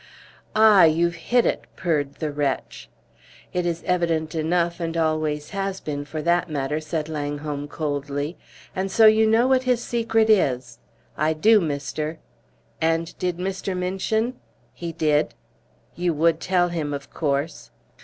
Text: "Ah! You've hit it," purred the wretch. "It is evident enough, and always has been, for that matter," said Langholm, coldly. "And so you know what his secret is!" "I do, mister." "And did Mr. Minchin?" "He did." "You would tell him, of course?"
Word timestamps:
"Ah! 0.55 0.81
You've 0.83 1.13
hit 1.13 1.45
it," 1.45 1.65
purred 1.75 2.15
the 2.15 2.31
wretch. 2.31 2.89
"It 3.53 3.67
is 3.67 3.83
evident 3.85 4.33
enough, 4.33 4.79
and 4.79 4.97
always 4.97 5.51
has 5.51 5.79
been, 5.79 6.05
for 6.05 6.23
that 6.23 6.49
matter," 6.49 6.79
said 6.79 7.07
Langholm, 7.07 7.67
coldly. 7.67 8.35
"And 8.75 8.89
so 8.89 9.05
you 9.05 9.27
know 9.27 9.47
what 9.47 9.65
his 9.69 9.79
secret 9.83 10.27
is!" 10.27 10.79
"I 11.17 11.33
do, 11.33 11.61
mister." 11.61 12.17
"And 12.81 13.15
did 13.19 13.37
Mr. 13.37 13.77
Minchin?" 13.77 14.37
"He 14.73 14.91
did." 14.91 15.35
"You 15.95 16.15
would 16.15 16.39
tell 16.39 16.69
him, 16.69 16.95
of 16.95 17.11
course?" 17.13 17.69